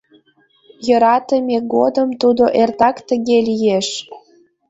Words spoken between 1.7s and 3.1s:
годым тудо эртак